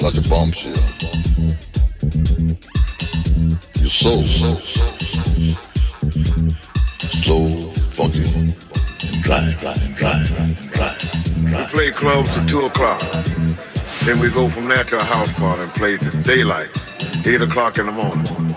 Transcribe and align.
Like 0.00 0.14
a 0.14 0.28
bombshell. 0.28 0.72
Your 3.80 3.90
soul, 3.90 4.24
slow, 7.02 7.72
funky, 7.90 8.24
and 8.38 8.54
dry, 9.22 9.54
dry, 9.60 9.74
dry, 9.96 10.24
dry, 10.26 10.54
dry. 10.72 10.96
We 11.44 11.64
play 11.66 11.90
clubs 11.90 12.32
till 12.34 12.46
2 12.46 12.66
o'clock. 12.66 13.00
Then 14.04 14.20
we 14.20 14.30
go 14.30 14.48
from 14.48 14.68
there 14.68 14.84
to 14.84 14.98
a 14.98 15.02
house 15.02 15.32
party 15.32 15.62
and 15.62 15.74
play 15.74 15.96
till 15.96 16.22
daylight, 16.22 16.70
8 17.26 17.42
o'clock 17.42 17.78
in 17.78 17.86
the 17.86 17.92
morning. 17.92 18.56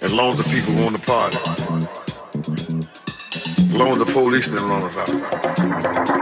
As 0.00 0.12
long 0.12 0.38
as 0.38 0.44
the 0.44 0.44
people 0.44 0.74
want 0.74 0.94
to 0.96 1.02
party. 1.02 1.38
As 3.58 3.74
long 3.74 3.92
as 3.92 3.98
the 3.98 4.06
police 4.12 4.48
didn't 4.48 4.68
run 4.68 4.84
us 4.84 4.96
out. 4.96 6.19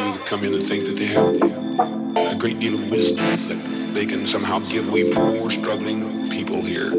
That 0.00 0.26
come 0.26 0.44
in 0.44 0.54
and 0.54 0.62
think 0.62 0.84
that 0.86 0.96
they 0.96 1.06
have 1.06 2.34
a 2.34 2.38
great 2.38 2.58
deal 2.58 2.74
of 2.74 2.90
wisdom 2.90 3.26
that 3.48 3.92
they 3.94 4.06
can 4.06 4.26
somehow 4.26 4.58
give 4.60 4.88
away 4.88 5.12
poor, 5.12 5.50
struggling 5.50 6.28
people 6.30 6.62
here 6.62 6.90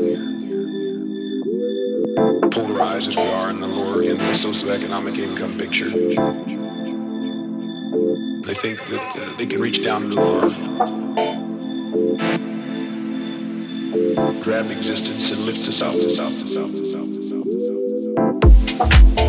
polarized 2.52 3.08
as 3.08 3.16
we 3.16 3.24
are 3.24 3.50
in 3.50 3.60
the 3.60 3.68
lower 3.68 4.02
end 4.02 4.12
of 4.12 4.20
the 4.20 4.34
socioeconomic 4.34 5.18
income 5.18 5.58
picture. 5.58 5.90
They 8.46 8.54
think 8.54 8.80
that 8.88 9.16
uh, 9.16 9.38
they 9.38 9.46
can 9.46 9.62
reach 9.62 9.84
down 9.84 10.04
into 10.06 10.22
our 10.22 10.50
grab 14.42 14.72
existence 14.72 15.32
and 15.32 15.46
lift 15.46 15.68
us 15.68 15.82
up, 15.82 15.96
up. 19.16 19.21